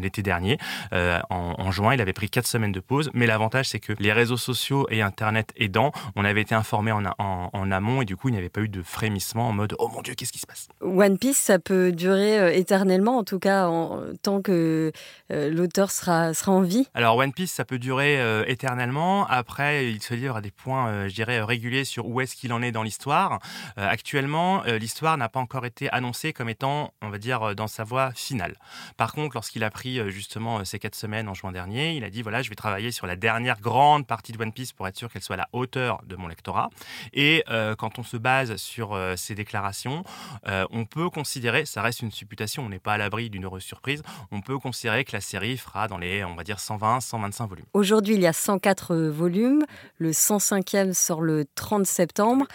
l'été 0.00 0.22
dernier, 0.22 0.58
en, 0.92 1.20
en, 1.30 1.70
juin, 1.70 1.94
il 1.94 2.00
avait 2.00 2.12
pris 2.12 2.30
4 2.30 2.46
semaines 2.46 2.72
de 2.72 2.80
pause. 2.80 3.10
Mais 3.14 3.26
l'avantage, 3.26 3.68
c'est 3.68 3.80
que 3.80 3.92
les 3.98 4.12
réseaux 4.12 4.36
sociaux 4.46 4.86
et 4.90 5.02
Internet 5.02 5.52
aidant, 5.56 5.92
on 6.14 6.24
avait 6.24 6.42
été 6.42 6.54
informé 6.54 6.92
en, 6.92 7.02
en, 7.18 7.70
amont 7.70 8.00
et 8.00 8.04
du 8.04 8.16
coup, 8.16 8.28
il 8.28 8.32
n'y 8.32 8.38
avait 8.38 8.48
pas 8.48 8.60
eu 8.60 8.68
de 8.68 8.82
frémissement 8.82 9.48
en 9.48 9.52
mode 9.52 9.74
Oh 9.78 9.88
mon 9.88 10.02
Dieu, 10.02 10.14
qu'est-ce 10.14 10.32
qui 10.32 10.38
se 10.38 10.46
passe? 10.46 10.68
One 10.80 11.18
Piece, 11.18 11.38
ça 11.38 11.58
peut 11.58 11.90
durer 11.92 12.38
euh, 12.38 12.52
éternellement, 12.54 13.18
en 13.18 13.24
tout 13.24 13.40
cas, 13.40 13.66
en, 13.66 14.02
tant 14.22 14.40
que 14.40 14.92
euh, 15.32 15.50
l'auteur 15.50 15.90
sera, 15.90 16.32
sera 16.32 16.52
en 16.52 16.60
vie 16.60 16.86
Alors, 16.94 17.16
One 17.16 17.32
Piece, 17.32 17.52
ça 17.52 17.64
peut 17.64 17.78
durer 17.78 18.20
euh, 18.20 18.44
éternellement. 18.46 19.26
Après, 19.26 19.90
il 19.90 20.00
se 20.00 20.14
livre 20.14 20.36
à 20.36 20.40
des 20.40 20.52
points, 20.52 21.08
je 21.08 21.14
dirais, 21.14 21.42
réguliers 21.42 21.84
sur 21.84 22.06
où 22.06 22.20
est-ce 22.20 22.36
qu'il 22.36 22.52
en 22.52 22.62
est 22.62 22.72
dans 22.72 22.82
l'histoire. 22.82 23.40
actuellement, 23.76 24.62
l'histoire 24.64 25.16
n'a 25.18 25.28
pas 25.28 25.40
encore 25.40 25.66
été 25.66 25.90
annoncée 25.90 26.32
comme 26.32 26.48
étant, 26.48 26.92
on 27.02 27.10
va 27.10 27.18
dire, 27.18 27.54
dans 27.54 27.66
sa 27.66 27.84
voie 27.84 28.12
finale. 28.14 28.54
Par 28.96 29.12
contre, 29.12 29.34
lorsqu'il 29.34 29.64
a 29.64 29.70
pris 29.70 30.10
justement 30.10 30.64
ces 30.64 30.78
quatre 30.78 30.94
semaines 30.94 31.28
en 31.28 31.34
juin 31.34 31.52
dernier, 31.52 31.94
il 31.96 32.04
a 32.04 32.10
dit 32.10 32.22
voilà, 32.22 32.42
je 32.42 32.48
vais 32.48 32.54
travailler 32.54 32.90
sur 32.90 33.06
la 33.06 33.16
dernière 33.16 33.60
grande 33.60 34.06
partie 34.06 34.25
de 34.32 34.42
One 34.42 34.52
Piece 34.52 34.72
pour 34.72 34.86
être 34.88 34.96
sûr 34.96 35.10
qu'elle 35.10 35.22
soit 35.22 35.34
à 35.34 35.38
la 35.38 35.48
hauteur 35.52 36.00
de 36.06 36.16
mon 36.16 36.28
lectorat. 36.28 36.70
Et 37.12 37.44
euh, 37.50 37.74
quand 37.74 37.98
on 37.98 38.02
se 38.02 38.16
base 38.16 38.56
sur 38.56 38.94
euh, 38.94 39.16
ces 39.16 39.34
déclarations, 39.34 40.04
euh, 40.48 40.64
on 40.70 40.84
peut 40.84 41.10
considérer, 41.10 41.66
ça 41.66 41.82
reste 41.82 42.02
une 42.02 42.10
supputation, 42.10 42.64
on 42.64 42.68
n'est 42.68 42.78
pas 42.78 42.94
à 42.94 42.98
l'abri 42.98 43.30
d'une 43.30 43.44
heureuse 43.44 43.62
surprise, 43.62 44.02
on 44.30 44.40
peut 44.40 44.58
considérer 44.58 45.04
que 45.04 45.12
la 45.12 45.20
série 45.20 45.56
fera 45.56 45.88
dans 45.88 45.98
les, 45.98 46.24
on 46.24 46.34
va 46.34 46.44
dire, 46.44 46.60
120, 46.60 47.00
125 47.00 47.46
volumes. 47.46 47.66
Aujourd'hui, 47.74 48.14
il 48.14 48.20
y 48.20 48.26
a 48.26 48.32
104 48.32 48.96
volumes. 48.96 49.64
Le 49.98 50.10
105e 50.10 50.92
sort 50.92 51.22
le 51.22 51.44
30 51.54 51.86
septembre. 51.86 52.46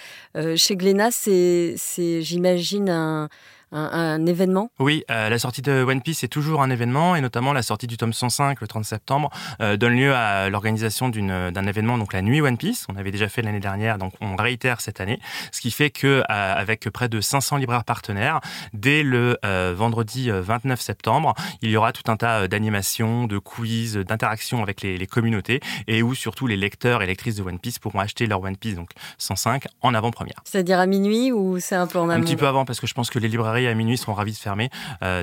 chez 0.55 0.75
Glénat, 0.75 1.11
c'est, 1.11 1.75
j'imagine, 2.21 2.89
un 2.89 3.29
un, 3.71 4.25
événement? 4.25 4.69
Oui, 4.79 5.03
euh, 5.09 5.29
la 5.29 5.39
sortie 5.39 5.61
de 5.61 5.83
One 5.83 6.01
Piece 6.01 6.23
est 6.23 6.27
toujours 6.27 6.61
un 6.61 6.69
événement 6.69 7.15
et 7.15 7.21
notamment 7.21 7.53
la 7.53 7.61
sortie 7.61 7.87
du 7.87 7.97
tome 7.97 8.13
105 8.13 8.59
le 8.61 8.67
30 8.67 8.85
septembre 8.85 9.29
euh, 9.61 9.77
donne 9.77 9.95
lieu 9.95 10.13
à 10.13 10.49
l'organisation 10.49 11.09
d'un 11.09 11.65
événement, 11.65 11.97
donc 11.97 12.13
la 12.13 12.21
nuit 12.21 12.41
One 12.41 12.57
Piece. 12.57 12.85
On 12.89 12.95
avait 12.95 13.11
déjà 13.11 13.29
fait 13.29 13.41
l'année 13.41 13.59
dernière, 13.59 13.97
donc 13.97 14.13
on 14.21 14.35
réitère 14.35 14.81
cette 14.81 14.99
année. 14.99 15.19
Ce 15.51 15.61
qui 15.61 15.71
fait 15.71 15.89
que 15.89 16.07
euh, 16.07 16.23
avec 16.27 16.89
près 16.89 17.09
de 17.09 17.21
500 17.21 17.57
libraires 17.57 17.83
partenaires, 17.83 18.41
dès 18.73 19.03
le 19.03 19.37
vendredi 19.73 20.29
29 20.31 20.79
septembre, 20.79 21.33
il 21.61 21.69
y 21.69 21.77
aura 21.77 21.91
tout 21.91 22.09
un 22.11 22.17
tas 22.17 22.47
d'animations, 22.47 23.27
de 23.27 23.37
quiz, 23.37 23.95
d'interactions 23.95 24.61
avec 24.61 24.81
les, 24.81 24.97
les, 24.97 25.07
communautés 25.07 25.59
et 25.87 26.03
où 26.03 26.13
surtout 26.13 26.47
les 26.47 26.57
lecteurs 26.57 27.01
et 27.01 27.07
lectrices 27.07 27.35
de 27.35 27.43
One 27.43 27.59
Piece 27.59 27.79
pourront 27.79 27.99
acheter 27.99 28.27
leur 28.27 28.41
One 28.41 28.57
Piece, 28.57 28.75
donc 28.75 28.89
105, 29.17 29.65
en 29.81 29.93
avant-première. 29.93 30.41
C'est-à-dire 30.45 30.79
à 30.79 30.85
minuit 30.85 31.31
ou 31.31 31.59
c'est 31.59 31.75
un 31.75 31.87
peu 31.87 31.99
en 31.99 32.09
amont 32.09 32.21
Un 32.21 32.25
petit 32.25 32.35
peu 32.35 32.47
avant 32.47 32.65
parce 32.65 32.79
que 32.79 32.87
je 32.87 32.93
pense 32.93 33.09
que 33.09 33.19
les 33.19 33.27
librairies 33.27 33.60
à 33.67 33.73
minuit 33.73 33.97
seront 33.97 34.13
ravies 34.13 34.31
de 34.31 34.37
fermer. 34.37 34.69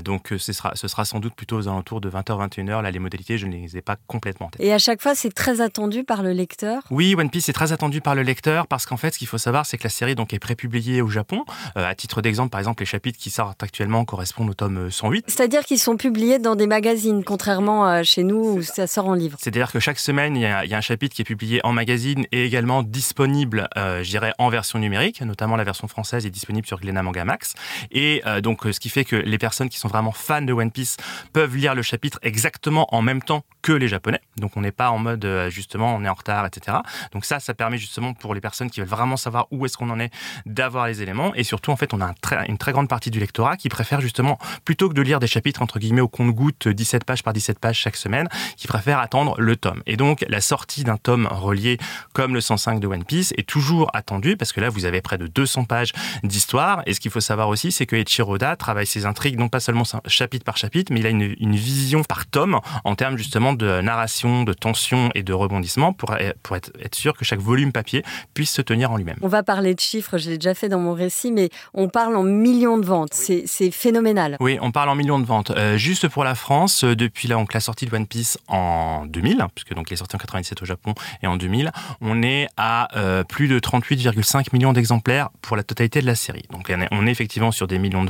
donc 0.04 0.32
ce 0.36 0.52
sera, 0.52 0.72
ce 0.74 0.88
sera 0.88 1.04
sans 1.04 1.20
doute 1.20 1.34
plutôt 1.34 1.56
aux 1.56 1.68
alentours 1.68 2.00
de 2.00 2.10
20h-21h. 2.10 2.82
Là, 2.82 2.90
les 2.90 2.98
modalités, 2.98 3.38
je 3.38 3.46
ne 3.46 3.52
les 3.52 3.76
ai 3.76 3.82
pas 3.82 3.96
complètement 4.06 4.46
en 4.46 4.50
tête. 4.50 4.60
Et 4.60 4.72
à 4.72 4.78
chaque 4.78 5.02
fois, 5.02 5.14
c'est 5.14 5.32
très 5.32 5.60
attendu 5.60 6.04
par 6.04 6.22
le 6.22 6.32
lecteur? 6.32 6.82
Oui, 6.90 7.14
One 7.16 7.30
Piece 7.30 7.48
est 7.48 7.52
très 7.52 7.72
attendu 7.72 8.00
par 8.00 8.14
le 8.14 8.22
lecteur 8.22 8.66
parce 8.66 8.86
qu'en 8.86 8.96
fait, 8.96 9.14
ce 9.14 9.18
qu'il 9.18 9.28
faut 9.28 9.38
savoir, 9.38 9.66
c'est 9.66 9.78
que 9.78 9.84
la 9.84 9.90
série 9.90 10.14
donc, 10.14 10.32
est 10.32 10.38
prépubliée 10.38 11.02
au 11.02 11.08
Japon. 11.08 11.44
à 11.74 11.94
titre 11.94 12.22
d'exemple, 12.22 12.50
par 12.50 12.60
exemple, 12.60 12.82
les 12.82 12.86
chapitres 12.86 13.18
qui 13.18 13.30
sortent 13.30 13.62
actuellement 13.62 14.04
correspondent 14.04 14.50
au 14.50 14.54
tome 14.54 14.90
108. 14.90 15.26
C'est-à-dire 15.28 15.64
qu'ils 15.64 15.78
sont 15.78 15.96
publiés 15.96 16.38
dans 16.38 16.56
des 16.56 16.66
magazines, 16.66 17.24
contrairement 17.24 17.84
à 17.84 18.02
chez 18.02 18.24
nous 18.24 18.58
où 18.58 18.62
ça 18.62 18.86
sort 18.86 19.06
en 19.06 19.14
livre. 19.14 19.38
C'est-à-dire 19.40 19.72
que 19.72 19.80
chaque 19.80 19.98
semaine, 19.98 20.36
il 20.36 20.42
y, 20.42 20.46
a, 20.46 20.76
un 20.76 20.80
chapitre 20.80 21.14
qui 21.14 21.22
est 21.22 21.24
publié 21.24 21.60
en 21.64 21.72
magazine 21.72 22.26
et 22.32 22.44
également 22.44 22.82
disponible, 22.82 23.68
euh, 23.76 24.02
je 24.02 24.10
dirais, 24.10 24.32
en 24.38 24.48
version 24.48 24.78
numérique. 24.78 25.20
Notamment 25.22 25.56
la 25.56 25.64
version 25.64 25.88
française 25.88 26.26
est 26.26 26.30
disponible 26.30 26.66
sur 26.66 26.80
Glénat 26.80 27.02
Manga 27.02 27.24
Max. 27.24 27.54
Et 27.90 28.22
euh, 28.26 28.27
donc, 28.40 28.62
ce 28.70 28.80
qui 28.80 28.88
fait 28.88 29.04
que 29.04 29.16
les 29.16 29.38
personnes 29.38 29.68
qui 29.68 29.78
sont 29.78 29.88
vraiment 29.88 30.12
fans 30.12 30.42
de 30.42 30.52
One 30.52 30.70
Piece 30.70 30.96
peuvent 31.32 31.56
lire 31.56 31.74
le 31.74 31.82
chapitre 31.82 32.18
exactement 32.22 32.86
en 32.94 33.02
même 33.02 33.22
temps 33.22 33.44
que 33.62 33.72
les 33.72 33.88
Japonais. 33.88 34.20
Donc, 34.36 34.56
on 34.56 34.60
n'est 34.60 34.72
pas 34.72 34.90
en 34.90 34.98
mode 34.98 35.24
euh, 35.24 35.50
justement, 35.50 35.94
on 35.94 36.04
est 36.04 36.08
en 36.08 36.14
retard, 36.14 36.46
etc. 36.46 36.78
Donc 37.12 37.24
ça, 37.24 37.40
ça 37.40 37.54
permet 37.54 37.78
justement 37.78 38.14
pour 38.14 38.34
les 38.34 38.40
personnes 38.40 38.70
qui 38.70 38.80
veulent 38.80 38.88
vraiment 38.88 39.16
savoir 39.16 39.46
où 39.50 39.66
est-ce 39.66 39.76
qu'on 39.76 39.90
en 39.90 40.00
est 40.00 40.12
d'avoir 40.46 40.86
les 40.86 41.02
éléments. 41.02 41.34
Et 41.34 41.44
surtout, 41.44 41.70
en 41.70 41.76
fait, 41.76 41.94
on 41.94 42.00
a 42.00 42.12
une 42.46 42.58
très 42.58 42.72
grande 42.72 42.88
partie 42.88 43.10
du 43.10 43.20
lectorat 43.20 43.56
qui 43.56 43.68
préfère 43.68 44.00
justement, 44.00 44.38
plutôt 44.64 44.88
que 44.88 44.94
de 44.94 45.02
lire 45.02 45.20
des 45.20 45.26
chapitres 45.26 45.62
entre 45.62 45.78
guillemets 45.78 46.00
au 46.00 46.08
compte-goutte 46.08 46.68
17 46.68 47.04
pages 47.04 47.22
par 47.22 47.32
17 47.32 47.58
pages 47.58 47.78
chaque 47.78 47.96
semaine, 47.96 48.28
qui 48.56 48.66
préfèrent 48.66 48.98
attendre 49.00 49.34
le 49.38 49.56
tome. 49.56 49.82
Et 49.86 49.96
donc, 49.96 50.24
la 50.28 50.40
sortie 50.40 50.84
d'un 50.84 50.96
tome 50.96 51.26
relié 51.30 51.78
comme 52.12 52.34
le 52.34 52.40
105 52.40 52.80
de 52.80 52.86
One 52.86 53.04
Piece 53.04 53.32
est 53.36 53.48
toujours 53.48 53.90
attendue 53.94 54.36
parce 54.36 54.52
que 54.52 54.60
là, 54.60 54.68
vous 54.68 54.84
avez 54.84 55.00
près 55.00 55.18
de 55.18 55.26
200 55.26 55.64
pages 55.64 55.92
d'histoire. 56.22 56.82
Et 56.86 56.94
ce 56.94 57.00
qu'il 57.00 57.10
faut 57.10 57.20
savoir 57.20 57.48
aussi, 57.48 57.72
c'est 57.72 57.86
que 57.86 57.96
Eiichiro 57.96 58.17
Oda 58.26 58.56
travaille 58.56 58.86
ses 58.86 59.06
intrigues 59.06 59.38
non 59.38 59.48
pas 59.48 59.60
seulement 59.60 59.84
chapitre 60.06 60.44
par 60.44 60.56
chapitre, 60.56 60.92
mais 60.92 61.00
il 61.00 61.06
a 61.06 61.10
une, 61.10 61.34
une 61.38 61.56
vision 61.56 62.02
par 62.02 62.26
tome 62.26 62.60
en 62.84 62.94
termes 62.94 63.16
justement 63.16 63.52
de 63.52 63.80
narration, 63.80 64.44
de 64.44 64.52
tension 64.52 65.10
et 65.14 65.22
de 65.22 65.32
rebondissement 65.32 65.92
pour, 65.92 66.16
pour 66.42 66.56
être, 66.56 66.72
être 66.80 66.94
sûr 66.94 67.16
que 67.16 67.24
chaque 67.24 67.40
volume 67.40 67.72
papier 67.72 68.02
puisse 68.34 68.50
se 68.50 68.62
tenir 68.62 68.90
en 68.90 68.96
lui-même. 68.96 69.18
On 69.22 69.28
va 69.28 69.42
parler 69.42 69.74
de 69.74 69.80
chiffres, 69.80 70.18
je 70.18 70.30
l'ai 70.30 70.38
déjà 70.38 70.54
fait 70.54 70.68
dans 70.68 70.78
mon 70.78 70.94
récit, 70.94 71.32
mais 71.32 71.50
on 71.74 71.88
parle 71.88 72.16
en 72.16 72.22
millions 72.22 72.78
de 72.78 72.86
ventes. 72.86 73.14
C'est 73.14 73.70
phénoménal. 73.70 74.36
Oui, 74.40 74.58
on 74.60 74.70
parle 74.70 74.88
en 74.88 74.94
millions 74.94 75.18
de 75.18 75.26
ventes. 75.26 75.50
Euh, 75.50 75.76
juste 75.76 76.08
pour 76.08 76.24
la 76.24 76.34
France, 76.34 76.84
euh, 76.84 76.94
depuis 76.94 77.28
donc, 77.28 77.52
la 77.52 77.60
sortie 77.60 77.86
de 77.86 77.94
One 77.94 78.06
Piece 78.06 78.38
en 78.48 79.06
2000, 79.06 79.44
puisque 79.54 79.74
donc 79.74 79.90
il 79.90 79.94
est 79.94 79.96
sorti 79.96 80.16
en 80.16 80.18
97 80.18 80.62
au 80.62 80.64
Japon 80.64 80.94
et 81.22 81.26
en 81.26 81.36
2000, 81.36 81.70
on 82.00 82.22
est 82.22 82.48
à 82.56 82.88
euh, 82.96 83.24
plus 83.24 83.48
de 83.48 83.58
38,5 83.58 84.46
millions 84.52 84.72
d'exemplaires 84.72 85.30
pour 85.42 85.56
la 85.56 85.62
totalité 85.62 86.00
de 86.00 86.06
la 86.06 86.14
série. 86.14 86.44
Donc 86.50 86.72
on 86.90 87.06
est, 87.06 87.10
effectivement 87.10 87.50
sur 87.50 87.66
des 87.66 87.78
millions 87.78 88.04
de 88.04 88.07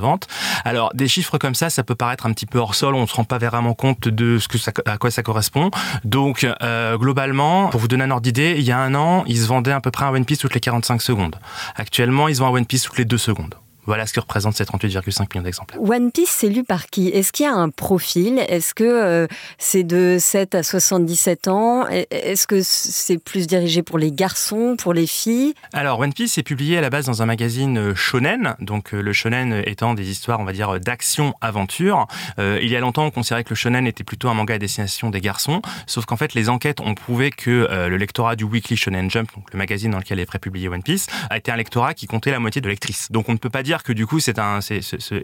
Alors 0.64 0.90
des 0.94 1.08
chiffres 1.08 1.38
comme 1.38 1.54
ça, 1.54 1.70
ça 1.70 1.82
peut 1.82 1.94
paraître 1.94 2.26
un 2.26 2.32
petit 2.32 2.46
peu 2.46 2.58
hors 2.58 2.74
sol, 2.74 2.94
on 2.94 3.02
ne 3.02 3.06
se 3.06 3.14
rend 3.14 3.24
pas 3.24 3.38
vraiment 3.38 3.74
compte 3.74 4.08
de 4.08 4.38
ce 4.38 4.48
que 4.48 4.58
ça, 4.58 4.72
à 4.86 4.98
quoi 4.98 5.10
ça 5.10 5.22
correspond. 5.22 5.70
Donc 6.04 6.46
globalement, 6.94 7.68
pour 7.68 7.80
vous 7.80 7.88
donner 7.88 8.04
un 8.04 8.10
ordre 8.10 8.22
d'idée, 8.22 8.54
il 8.58 8.64
y 8.64 8.72
a 8.72 8.78
un 8.78 8.94
an, 8.94 9.24
ils 9.26 9.38
se 9.38 9.46
vendaient 9.46 9.72
à 9.72 9.80
peu 9.80 9.90
près 9.90 10.04
un 10.04 10.10
One 10.10 10.24
Piece 10.24 10.38
toutes 10.38 10.54
les 10.54 10.60
45 10.60 11.02
secondes. 11.02 11.36
Actuellement, 11.76 12.28
ils 12.28 12.36
vendent 12.36 12.54
un 12.54 12.58
One 12.58 12.66
Piece 12.66 12.82
toutes 12.82 12.98
les 12.98 13.04
2 13.04 13.18
secondes. 13.18 13.54
Voilà 13.88 14.06
ce 14.06 14.12
que 14.12 14.20
représente 14.20 14.54
ces 14.54 14.64
38,5 14.64 15.28
millions 15.32 15.42
d'exemplaires. 15.42 15.80
One 15.82 16.12
Piece, 16.12 16.28
c'est 16.28 16.50
lu 16.50 16.62
par 16.62 16.88
qui? 16.88 17.08
Est-ce 17.08 17.32
qu'il 17.32 17.46
y 17.46 17.48
a 17.48 17.54
un 17.54 17.70
profil? 17.70 18.38
Est-ce 18.46 18.74
que 18.74 18.84
euh, 18.84 19.26
c'est 19.56 19.82
de 19.82 20.18
7 20.20 20.54
à 20.56 20.62
77 20.62 21.48
ans? 21.48 21.86
Est-ce 21.88 22.46
que 22.46 22.60
c'est 22.62 23.16
plus 23.16 23.46
dirigé 23.46 23.82
pour 23.82 23.96
les 23.96 24.12
garçons, 24.12 24.76
pour 24.78 24.92
les 24.92 25.06
filles? 25.06 25.54
Alors, 25.72 26.00
One 26.00 26.12
Piece 26.12 26.36
est 26.36 26.42
publié 26.42 26.76
à 26.76 26.82
la 26.82 26.90
base 26.90 27.06
dans 27.06 27.22
un 27.22 27.24
magazine 27.24 27.78
euh, 27.78 27.94
shonen, 27.94 28.56
donc 28.60 28.92
euh, 28.92 29.00
le 29.00 29.14
shonen 29.14 29.62
étant 29.64 29.94
des 29.94 30.10
histoires, 30.10 30.38
on 30.38 30.44
va 30.44 30.52
dire, 30.52 30.78
d'action-aventure. 30.80 32.06
il 32.36 32.68
y 32.68 32.76
a 32.76 32.80
longtemps, 32.80 33.06
on 33.06 33.10
considérait 33.10 33.44
que 33.44 33.50
le 33.50 33.56
shonen 33.56 33.86
était 33.86 34.04
plutôt 34.04 34.28
un 34.28 34.34
manga 34.34 34.52
à 34.52 34.58
destination 34.58 35.08
des 35.08 35.22
garçons, 35.22 35.62
sauf 35.86 36.04
qu'en 36.04 36.18
fait, 36.18 36.34
les 36.34 36.50
enquêtes 36.50 36.80
ont 36.80 36.94
prouvé 36.94 37.30
que 37.30 37.66
le 37.88 37.96
lectorat 37.96 38.36
du 38.36 38.44
Weekly 38.44 38.76
Shonen 38.76 39.10
Jump, 39.10 39.30
donc 39.34 39.50
le 39.50 39.56
magazine 39.56 39.92
dans 39.92 39.98
lequel 39.98 40.20
est 40.20 40.26
prépublié 40.26 40.68
One 40.68 40.82
Piece, 40.82 41.06
a 41.30 41.38
été 41.38 41.50
un 41.50 41.56
lectorat 41.56 41.94
qui 41.94 42.06
comptait 42.06 42.32
la 42.32 42.38
moitié 42.38 42.60
de 42.60 42.68
lectrices. 42.68 43.10
Donc 43.10 43.30
on 43.30 43.32
ne 43.32 43.38
peut 43.38 43.48
pas 43.48 43.62
dire 43.62 43.77
que 43.82 43.92
du 43.92 44.06
coup, 44.06 44.20
c'est 44.20 44.38
un, 44.38 44.60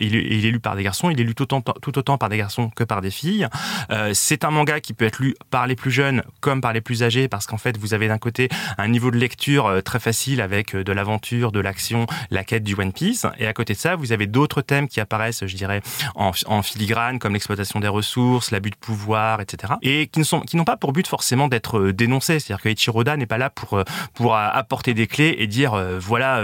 il, 0.00 0.16
est, 0.16 0.50
lu 0.50 0.60
par 0.60 0.76
des 0.76 0.82
garçons, 0.82 1.10
il 1.10 1.20
est 1.20 1.24
lu 1.24 1.34
tout 1.34 1.44
autant, 1.44 1.60
tout 1.60 1.98
autant 1.98 2.18
par 2.18 2.28
des 2.28 2.36
garçons 2.36 2.70
que 2.70 2.84
par 2.84 3.00
des 3.00 3.10
filles. 3.10 3.48
Euh, 3.90 4.10
c'est 4.14 4.44
un 4.44 4.50
manga 4.50 4.80
qui 4.80 4.94
peut 4.94 5.04
être 5.04 5.18
lu 5.18 5.34
par 5.50 5.66
les 5.66 5.76
plus 5.76 5.90
jeunes 5.90 6.22
comme 6.40 6.60
par 6.60 6.72
les 6.72 6.80
plus 6.80 7.02
âgés, 7.02 7.28
parce 7.28 7.46
qu'en 7.46 7.58
fait, 7.58 7.76
vous 7.78 7.94
avez 7.94 8.08
d'un 8.08 8.18
côté 8.18 8.48
un 8.78 8.88
niveau 8.88 9.10
de 9.10 9.16
lecture 9.16 9.66
euh, 9.66 9.80
très 9.80 10.00
facile 10.00 10.40
avec 10.40 10.74
euh, 10.74 10.84
de 10.84 10.92
l'aventure, 10.92 11.52
de 11.52 11.60
l'action, 11.60 12.06
la 12.30 12.44
quête 12.44 12.64
du 12.64 12.74
One 12.74 12.92
Piece, 12.92 13.26
et 13.38 13.46
à 13.46 13.52
côté 13.52 13.74
de 13.74 13.78
ça, 13.78 13.96
vous 13.96 14.12
avez 14.12 14.26
d'autres 14.26 14.62
thèmes 14.62 14.88
qui 14.88 15.00
apparaissent, 15.00 15.46
je 15.46 15.56
dirais, 15.56 15.82
en, 16.14 16.32
en 16.46 16.62
filigrane, 16.62 17.18
comme 17.18 17.32
l'exploitation 17.32 17.80
des 17.80 17.88
ressources, 17.88 18.50
l'abus 18.50 18.70
de 18.70 18.76
pouvoir, 18.76 19.40
etc., 19.40 19.74
et 19.82 20.08
qui 20.08 20.18
ne 20.18 20.24
sont, 20.24 20.40
qui 20.40 20.56
n'ont 20.56 20.64
pas 20.64 20.76
pour 20.76 20.92
but 20.92 21.06
forcément 21.06 21.48
d'être 21.48 21.90
dénoncés. 21.90 22.40
C'est-à-dire 22.40 22.62
que 22.62 22.68
Ichiroda 22.68 23.16
n'est 23.16 23.26
pas 23.26 23.38
là 23.38 23.50
pour 23.50 23.82
pour 24.14 24.36
apporter 24.36 24.94
des 24.94 25.06
clés 25.06 25.36
et 25.38 25.46
dire 25.46 25.74
voilà 25.98 26.42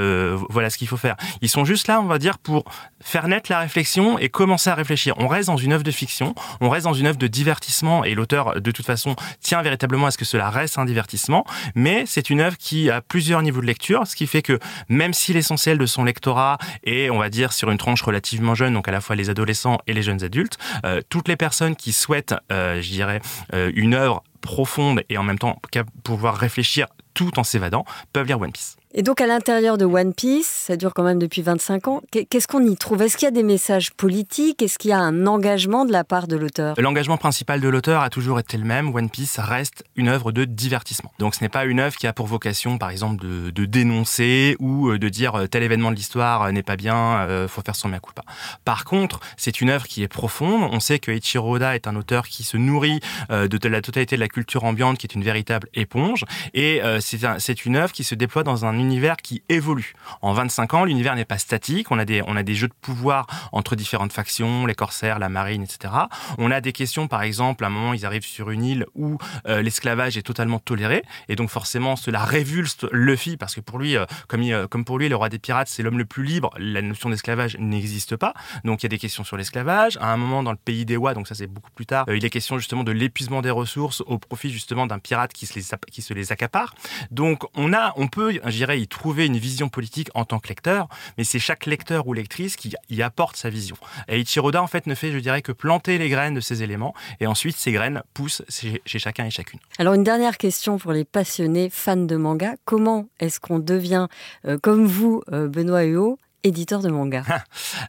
voilà 0.49 0.71
ce 0.71 0.79
qu'il 0.79 0.89
faut 0.89 0.97
faire. 0.97 1.17
Ils 1.43 1.49
sont 1.49 1.65
juste 1.65 1.89
là, 1.89 1.90
on 1.99 2.07
va 2.07 2.19
dire, 2.19 2.39
pour 2.39 2.65
faire 3.01 3.27
naître 3.27 3.51
la 3.51 3.59
réflexion 3.59 4.19
et 4.19 4.29
commencer 4.29 4.71
à 4.71 4.75
réfléchir. 4.75 5.15
On 5.19 5.27
reste 5.27 5.49
dans 5.49 5.57
une 5.57 5.73
œuvre 5.73 5.83
de 5.83 5.91
fiction, 5.91 6.35
on 6.61 6.69
reste 6.69 6.85
dans 6.85 6.93
une 6.93 7.07
œuvre 7.07 7.17
de 7.17 7.27
divertissement 7.27 8.05
et 8.05 8.15
l'auteur, 8.15 8.61
de 8.61 8.71
toute 8.71 8.85
façon, 8.85 9.17
tient 9.41 9.63
véritablement 9.63 10.07
à 10.07 10.11
ce 10.11 10.19
que 10.19 10.25
cela 10.25 10.51
reste 10.51 10.79
un 10.79 10.85
divertissement, 10.85 11.45
mais 11.75 12.05
c'est 12.07 12.31
une 12.31 12.41
œuvre 12.41 12.59
qui 12.59 12.91
a 12.91 13.01
plusieurs 13.01 13.43
niveaux 13.43 13.63
de 13.63 13.67
lecture, 13.67 14.07
ce 14.07 14.15
qui 14.15 14.27
fait 14.27 14.43
que 14.43 14.59
même 14.89 15.15
si 15.15 15.33
l'essentiel 15.33 15.79
de 15.79 15.87
son 15.87 16.05
lectorat 16.05 16.59
est, 16.85 17.11
on 17.11 17.19
va 17.19 17.31
dire, 17.31 17.53
sur 17.53 17.71
une 17.71 17.79
tranche 17.79 18.03
relativement 18.03 18.55
jeune, 18.55 18.75
donc 18.75 18.87
à 18.87 18.93
la 18.93 19.01
fois 19.01 19.17
les 19.17 19.31
adolescents 19.31 19.79
et 19.87 19.95
les 19.95 20.03
jeunes 20.03 20.23
adultes, 20.23 20.59
euh, 20.85 21.01
toutes 21.09 21.29
les 21.29 21.37
personnes 21.37 21.77
qui 21.77 21.93
souhaitent, 21.93 22.35
euh, 22.53 22.83
je 22.83 22.91
dirais, 22.91 23.21
euh, 23.55 23.73
une 23.75 23.95
œuvre 23.95 24.23
profonde 24.41 25.03
et 25.09 25.19
en 25.19 25.23
même 25.23 25.39
temps 25.39 25.61
pouvoir 26.03 26.37
réfléchir 26.37 26.87
tout 27.15 27.39
en 27.39 27.45
s'évadant, 27.45 27.85
peuvent 28.13 28.27
lire 28.27 28.41
One 28.41 28.53
Piece. 28.53 28.80
Et 28.93 29.03
donc 29.03 29.21
à 29.21 29.27
l'intérieur 29.29 29.79
de 29.79 29.85
One 29.85 30.13
Piece, 30.13 30.49
ça 30.49 30.77
dure 30.77 30.95
quand 30.95 31.05
même 31.05 31.21
depuis 31.21 31.43
25 31.43 31.87
ans, 31.87 32.03
qu'est-ce 32.11 32.49
qu'on 32.49 32.67
y 32.67 32.77
trouve? 32.77 33.03
Est-ce 33.03 33.17
qu'il 33.17 33.27
y 33.27 33.29
a 33.29 33.31
des 33.31 33.45
messages 33.45 33.93
politiques? 33.93 34.63
Est-ce 34.63 34.79
qu'il 34.79 34.91
y 34.91 34.93
a 34.93 34.99
un 34.99 35.29
engagement 35.29 35.85
de 35.85 35.93
la 35.93 36.03
part 36.03 36.27
de 36.27 36.35
l'auteur? 36.35 36.75
L'engagement 36.77 37.17
principal 37.17 37.61
de 37.61 37.69
l'auteur 37.69 38.03
a 38.03 38.11
toujours 38.11 38.41
été 38.41 38.57
le 38.57 38.65
même. 38.65 38.93
One 38.93 39.09
Piece 39.09 39.39
reste 39.39 39.85
une 39.95 40.09
œuvre 40.09 40.33
de 40.33 40.45
divertissement. 40.45 41.13
Donc 41.21 41.37
ce 41.37 41.45
n'est 41.45 41.49
pas 41.49 41.67
une 41.67 41.79
œuvre 41.79 41.95
qui 41.97 42.09
a 42.09 42.13
pour 42.13 42.27
vocation, 42.27 42.79
par 42.79 42.91
exemple, 42.91 43.25
de, 43.25 43.65
dénoncer 43.65 44.57
ou 44.59 44.89
euh, 44.89 44.99
de 44.99 45.09
dire 45.09 45.37
euh, 45.37 45.47
tel 45.47 45.63
événement 45.63 45.93
de 45.93 45.97
l'histoire 45.97 46.43
euh, 46.43 46.51
n'est 46.51 46.65
pas 46.65 46.77
bien, 46.77 47.29
faut 47.47 47.63
faire 47.63 47.77
son 47.77 47.89
mea 47.89 48.01
culpa. 48.01 48.23
Par 48.65 48.85
contre, 48.85 49.21
c'est 49.37 49.61
une 49.61 49.71
œuvre 49.71 49.87
qui 49.87 50.03
est 50.03 50.09
profonde. 50.09 50.69
On 50.73 50.81
sait 50.81 50.99
que 50.99 51.13
Eiichiro 51.13 51.55
Oda 51.55 51.77
est 51.77 51.87
un 51.87 51.95
auteur 51.95 52.27
qui 52.27 52.43
se 52.43 52.57
nourrit 52.57 52.99
de 53.31 53.69
la 53.69 53.83
totalité 53.83 54.17
de 54.17 54.21
la 54.21 54.29
culture 54.29 54.65
ambiante, 54.65 54.99
qui 54.99 55.07
est 55.07 55.15
une 55.15 55.23
véritable 55.23 55.69
éponge. 55.75 56.25
Et 56.55 56.81
c'est 57.01 57.65
une 57.67 57.77
œuvre 57.77 57.93
qui 57.93 58.03
se 58.03 58.15
déploie 58.15 58.43
dans 58.43 58.65
un 58.65 58.80
univers 58.81 59.17
qui 59.17 59.43
évolue. 59.49 59.95
En 60.23 60.33
25 60.33 60.75
ans, 60.75 60.85
l'univers 60.85 61.15
n'est 61.15 61.25
pas 61.25 61.39
statique. 61.39 61.91
On 61.91 61.99
a 61.99 62.05
des, 62.05 62.23
on 62.27 62.37
a 62.37 62.43
des 62.43 62.55
jeux 62.55 62.69
de 62.69 62.75
pouvoir 62.81 63.27
entre 63.53 63.77
différentes 63.77 64.13
factions, 64.13 64.67
les 64.67 64.75
corsaires, 64.75 65.19
la 65.19 65.29
marine, 65.29 65.63
etc. 65.63 65.95
On 66.39 66.51
a 66.51 66.61
des 66.61 66.73
questions, 66.73 67.09
par 67.09 67.23
exemple, 67.23 67.65
à 67.65 67.69
un 67.69 67.71
moment, 67.71 67.95
ils 67.95 68.07
arrivent 68.07 68.25
sur 68.25 68.51
une 68.51 68.65
île 68.65 68.87
où 68.95 69.19
euh, 69.47 69.63
l'esclavage 69.63 70.17
est 70.17 70.23
totalement 70.23 70.59
toléré. 70.59 71.03
Et 71.29 71.37
donc, 71.37 71.51
forcément, 71.51 71.97
cela 71.97 72.25
révulse 72.25 72.79
Luffy 72.93 73.37
parce 73.37 73.55
que 73.55 73.61
pour 73.61 73.79
lui, 73.79 73.97
euh, 73.97 74.05
comme, 74.29 74.43
euh, 74.43 74.67
comme 74.67 74.85
pour 74.85 74.99
lui, 74.99 75.09
le 75.09 75.17
roi 75.17 75.29
des 75.29 75.39
pirates, 75.39 75.69
c'est 75.69 75.83
l'homme 75.83 75.99
le 75.99 76.05
plus 76.05 76.25
libre. 76.25 76.51
La 76.59 76.83
notion 76.83 77.11
d'esclavage 77.11 77.57
n'existe 77.59 78.17
pas. 78.17 78.35
Donc, 78.65 78.83
il 78.83 78.87
y 78.87 78.89
a 78.89 78.91
des 78.91 78.99
questions 78.99 79.25
sur 79.25 79.37
l'esclavage. 79.37 79.97
À 80.01 80.13
un 80.13 80.17
moment, 80.17 80.43
dans 80.43 80.53
le 80.53 80.59
pays 80.59 80.85
des 80.85 80.97
Wa, 80.97 81.15
donc 81.15 81.29
ça, 81.29 81.35
c'est 81.35 81.47
beaucoup 81.47 81.71
plus 81.71 81.87
tard, 81.87 82.07
il 82.09 82.25
est 82.25 82.31
question 82.31 82.59
justement 82.59 82.85
de 82.85 82.93
l'épuisement 82.93 83.43
des 83.43 83.51
ressources 83.51 84.03
au 84.07 84.19
profit 84.19 84.51
justement 84.51 84.87
d'un 84.87 84.99
pirate 84.99 85.33
qui 85.33 85.47
se 85.47 85.55
les, 85.55 85.65
qui 85.91 86.03
se 86.03 86.15
les 86.15 86.33
accapare. 86.33 86.75
Donc, 87.11 87.45
on 87.55 87.73
a, 87.73 87.93
on 87.97 88.09
peut, 88.09 88.41
y 88.77 88.89
trouver 88.89 89.27
une 89.27 89.37
vision 89.37 89.69
politique 89.69 90.09
en 90.15 90.25
tant 90.25 90.39
que 90.39 90.49
lecteur, 90.49 90.89
mais 91.19 91.25
c'est 91.25 91.39
chaque 91.39 91.67
lecteur 91.67 92.07
ou 92.07 92.13
lectrice 92.13 92.57
qui 92.57 92.75
y 92.89 93.03
apporte 93.03 93.37
sa 93.37 93.51
vision. 93.51 93.77
Et 94.09 94.21
Ichiroda, 94.21 94.63
en 94.63 94.67
fait, 94.67 94.87
ne 94.87 94.95
fait, 94.95 95.13
je 95.13 95.19
dirais, 95.19 95.43
que 95.43 95.53
planter 95.53 95.99
les 95.99 96.09
graines 96.09 96.35
de 96.35 96.41
ces 96.41 96.63
éléments, 96.63 96.95
et 97.21 97.27
ensuite, 97.27 97.57
ces 97.57 97.73
graines 97.73 98.03
poussent 98.15 98.43
chez, 98.49 98.81
chacun 98.87 99.27
et 99.27 99.31
chacune. 99.31 99.61
Alors, 99.79 99.95
une 99.95 100.05
dernière 100.05 100.39
question 100.39 100.79
pour 100.79 100.93
les 100.93 101.05
passionnés 101.05 101.71
fans 101.71 101.97
de 101.97 102.17
manga. 102.17 102.55
Comment 102.65 103.07
est-ce 103.21 103.41
qu'on 103.41 103.59
devient, 103.59 104.07
euh, 104.47 104.59
comme 104.59 104.87
vous, 104.87 105.23
euh, 105.33 105.49
Benoît 105.49 105.85
Huot, 105.85 106.19
éditeur 106.45 106.81
de 106.81 106.89
manga 106.89 107.23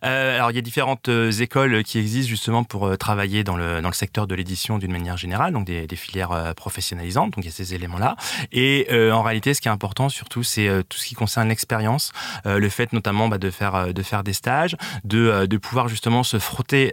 euh, 0.04 0.36
Alors, 0.36 0.52
il 0.52 0.56
y 0.56 0.60
a 0.60 0.62
différentes 0.62 1.10
euh, 1.10 1.32
écoles 1.32 1.84
qui 1.84 2.00
existent 2.00 2.30
justement 2.30 2.64
pour 2.64 2.88
euh, 2.88 2.96
travailler 2.96 3.44
dans 3.44 3.56
le, 3.56 3.82
dans 3.82 3.90
le 3.90 3.94
secteur 3.94 4.28
de 4.28 4.36
l'édition 4.36 4.78
d'une 4.78 4.92
manière 4.92 5.18
générale, 5.18 5.54
donc 5.54 5.66
des, 5.66 5.88
des 5.88 5.96
filières 5.96 6.54
professionnalisantes, 6.56 7.34
donc 7.34 7.44
il 7.44 7.48
y 7.48 7.52
a 7.52 7.56
ces 7.56 7.74
éléments-là. 7.74 8.16
Et 8.52 8.88
en 9.12 9.22
réalité, 9.22 9.54
ce 9.54 9.62
qui 9.62 9.68
est 9.68 9.72
important 9.72 10.10
surtout, 10.10 10.44
c'est 10.44 10.70
tout 10.90 10.98
ce 10.98 11.06
qui 11.06 11.16
concerne 11.16 11.50
l'expérience, 11.50 12.12
le 12.46 12.70
fait 12.70 12.94
notamment 12.94 13.28
bah, 13.28 13.38
de, 13.38 13.50
faire, 13.50 13.94
de 13.94 14.04
faire 14.04 14.24
des 14.24 14.34
stages, 14.34 14.76
de, 15.04 15.46
de 15.46 15.58
pouvoir 15.58 15.88
justement 15.88 16.24
se 16.24 16.40
frotter 16.40 16.92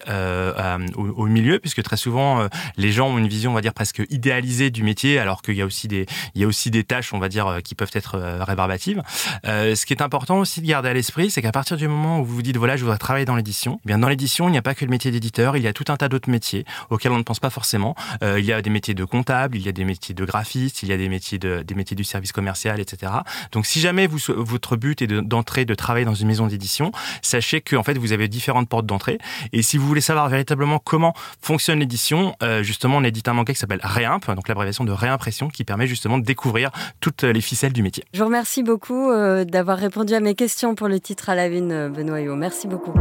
au, 0.96 1.02
au, 1.02 1.26
milieu, 1.26 1.58
puisque 1.58 1.82
très 1.82 1.96
souvent, 1.96 2.48
les 2.76 2.92
gens 2.92 3.08
ont 3.08 3.18
une 3.18 3.28
vision, 3.28 3.52
on 3.52 3.54
va 3.54 3.60
dire, 3.60 3.74
presque 3.74 4.02
idéalisée 4.10 4.70
du 4.70 4.82
métier, 4.82 5.18
alors 5.18 5.42
qu'il 5.42 5.54
y 5.54 5.62
a 5.62 5.66
aussi 5.66 5.88
des, 5.88 6.06
il 6.34 6.40
y 6.40 6.44
a 6.44 6.46
aussi 6.46 6.70
des 6.70 6.84
tâches, 6.84 7.12
on 7.12 7.18
va 7.18 7.28
dire, 7.28 7.58
qui 7.64 7.74
peuvent 7.74 7.90
être 7.92 8.18
rébarbatives. 8.44 9.02
ce 9.44 9.86
qui 9.86 9.92
est 9.92 10.02
important 10.02 10.38
aussi 10.38 10.60
de 10.60 10.66
garder 10.66 10.88
à 10.88 10.94
l'esprit, 10.94 11.30
c'est 11.30 11.42
qu'à 11.48 11.52
partir 11.52 11.78
du 11.78 11.88
moment 11.88 12.20
où 12.20 12.26
vous 12.26 12.34
vous 12.34 12.42
dites 12.42 12.58
voilà, 12.58 12.76
je 12.76 12.82
voudrais 12.82 12.98
travailler 12.98 13.24
dans 13.24 13.34
l'édition, 13.34 13.80
eh 13.82 13.86
bien 13.86 13.96
dans 13.96 14.10
l'édition, 14.10 14.50
il 14.50 14.52
n'y 14.52 14.58
a 14.58 14.62
pas 14.62 14.74
que 14.74 14.84
le 14.84 14.90
métier 14.90 15.10
d'éditeur, 15.10 15.56
il 15.56 15.62
y 15.62 15.66
a 15.66 15.72
tout 15.72 15.86
un 15.88 15.96
tas 15.96 16.10
d'autres 16.10 16.28
métiers 16.28 16.66
auxquels 16.90 17.10
on 17.10 17.16
ne 17.16 17.22
pense 17.22 17.40
pas 17.40 17.48
forcément. 17.48 17.94
Euh, 18.22 18.38
il 18.38 18.44
y 18.44 18.52
a 18.52 18.60
des 18.60 18.68
métiers 18.68 18.92
de 18.92 19.02
comptable, 19.02 19.56
il 19.56 19.62
y 19.62 19.68
a 19.70 19.72
des 19.72 19.86
métiers 19.86 20.14
de 20.14 20.26
graphiste, 20.26 20.82
il 20.82 20.90
y 20.90 20.92
a 20.92 20.98
des 20.98 21.08
métiers 21.08 21.38
de 21.38 21.62
des 21.62 21.74
métiers 21.74 21.96
du 21.96 22.04
service 22.04 22.32
commercial, 22.32 22.80
etc. 22.80 23.12
Donc 23.52 23.64
si 23.64 23.80
jamais 23.80 24.06
votre 24.08 24.76
but 24.76 25.00
est 25.00 25.06
d'entrer, 25.06 25.64
de, 25.64 25.70
de, 25.70 25.74
travailler 25.74 26.04
dans 26.04 26.14
une 26.14 26.26
maison 26.28 26.46
d'édition, 26.48 26.92
sachez 27.22 27.62
que 27.62 27.76
en 27.76 27.82
fait 27.82 27.96
vous 27.96 28.12
avez 28.12 28.28
différentes 28.28 28.68
portes 28.68 28.84
d'entrée. 28.84 29.16
Et 29.54 29.62
si 29.62 29.78
vous 29.78 29.86
voulez 29.86 30.02
savoir 30.02 30.28
véritablement 30.28 30.78
comment 30.78 31.14
fonctionne 31.40 31.78
l'édition, 31.78 32.36
euh, 32.42 32.62
justement 32.62 32.98
on 32.98 33.04
édite 33.04 33.26
un 33.26 33.32
manga 33.32 33.54
qui 33.54 33.58
s'appelle 33.58 33.80
Réimp, 33.82 34.30
donc 34.34 34.48
l'abréviation 34.48 34.84
de 34.84 34.92
réimpression, 34.92 35.48
qui 35.48 35.64
permet 35.64 35.86
justement 35.86 36.18
de 36.18 36.24
découvrir 36.24 36.70
toutes 37.00 37.22
les 37.22 37.40
ficelles 37.40 37.72
du 37.72 37.82
métier. 37.82 38.04
Je 38.12 38.18
vous 38.18 38.26
remercie 38.26 38.62
beaucoup 38.62 39.10
euh, 39.10 39.46
d'avoir 39.46 39.78
répondu 39.78 40.12
à 40.12 40.20
mes 40.20 40.34
questions 40.34 40.74
pour 40.74 40.88
le 40.88 41.00
titre 41.00 41.30
à 41.30 41.37
la 41.38 41.46
une, 41.46 41.70
euh, 41.70 41.88
Benoît 41.88 42.20
Merci 42.36 42.66
beaucoup. 42.66 42.92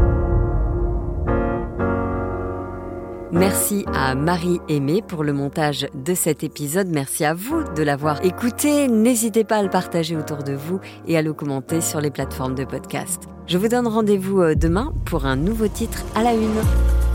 Merci 3.32 3.84
à 3.94 4.14
Marie 4.14 4.60
Aimée 4.70 5.02
pour 5.06 5.24
le 5.24 5.34
montage 5.34 5.88
de 5.96 6.14
cet 6.14 6.44
épisode. 6.44 6.88
Merci 6.88 7.26
à 7.26 7.34
vous 7.34 7.64
de 7.76 7.82
l'avoir 7.82 8.24
écouté. 8.24 8.88
N'hésitez 8.88 9.44
pas 9.44 9.58
à 9.58 9.64
le 9.64 9.70
partager 9.70 10.16
autour 10.16 10.44
de 10.44 10.54
vous 10.54 10.80
et 11.08 11.18
à 11.18 11.24
le 11.24 11.34
commenter 11.34 11.82
sur 11.82 12.00
les 12.00 12.12
plateformes 12.12 12.54
de 12.54 12.64
podcast. 12.64 13.24
Je 13.48 13.58
vous 13.58 13.70
donne 13.70 13.88
rendez-vous 13.88 14.42
euh, 14.42 14.54
demain 14.56 14.94
pour 15.06 15.26
un 15.26 15.36
nouveau 15.36 15.68
titre 15.68 16.06
à 16.16 16.22
la 16.22 16.34
une. 16.34 17.07